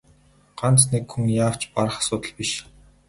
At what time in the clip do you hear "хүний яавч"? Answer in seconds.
1.11-1.61